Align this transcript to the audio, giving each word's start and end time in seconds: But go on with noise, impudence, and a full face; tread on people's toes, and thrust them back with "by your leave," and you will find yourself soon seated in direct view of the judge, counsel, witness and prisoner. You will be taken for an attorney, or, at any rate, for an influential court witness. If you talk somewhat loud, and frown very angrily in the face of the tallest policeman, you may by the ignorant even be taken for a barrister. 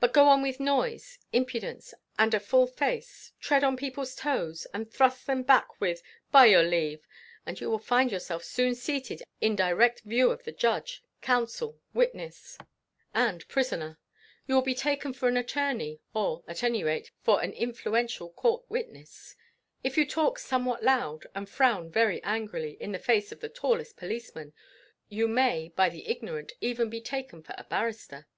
But 0.00 0.12
go 0.12 0.28
on 0.28 0.42
with 0.42 0.60
noise, 0.60 1.18
impudence, 1.32 1.94
and 2.18 2.34
a 2.34 2.40
full 2.40 2.66
face; 2.66 3.32
tread 3.40 3.64
on 3.64 3.78
people's 3.78 4.14
toes, 4.14 4.66
and 4.74 4.92
thrust 4.92 5.26
them 5.26 5.42
back 5.42 5.80
with 5.80 6.02
"by 6.30 6.44
your 6.44 6.62
leave," 6.62 7.08
and 7.46 7.58
you 7.58 7.70
will 7.70 7.78
find 7.78 8.12
yourself 8.12 8.44
soon 8.44 8.74
seated 8.74 9.22
in 9.40 9.56
direct 9.56 10.02
view 10.02 10.30
of 10.30 10.44
the 10.44 10.52
judge, 10.52 11.02
counsel, 11.22 11.80
witness 11.94 12.58
and 13.14 13.48
prisoner. 13.48 13.98
You 14.46 14.56
will 14.56 14.60
be 14.60 14.74
taken 14.74 15.14
for 15.14 15.26
an 15.26 15.38
attorney, 15.38 16.02
or, 16.12 16.44
at 16.46 16.62
any 16.62 16.84
rate, 16.84 17.10
for 17.22 17.40
an 17.40 17.52
influential 17.54 18.28
court 18.30 18.66
witness. 18.68 19.34
If 19.82 19.96
you 19.96 20.06
talk 20.06 20.38
somewhat 20.38 20.84
loud, 20.84 21.26
and 21.34 21.48
frown 21.48 21.90
very 21.90 22.22
angrily 22.24 22.76
in 22.78 22.92
the 22.92 22.98
face 22.98 23.32
of 23.32 23.40
the 23.40 23.48
tallest 23.48 23.96
policeman, 23.96 24.52
you 25.08 25.26
may 25.26 25.72
by 25.74 25.88
the 25.88 26.08
ignorant 26.10 26.52
even 26.60 26.90
be 26.90 27.00
taken 27.00 27.42
for 27.42 27.54
a 27.56 27.64
barrister. 27.64 28.28